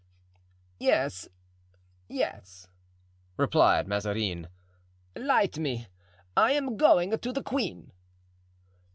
[0.79, 1.29] "Yes,
[2.07, 2.67] yes,"
[3.37, 4.47] replied Mazarin.
[5.15, 5.89] "Light me;
[6.35, 7.91] I am going to the queen."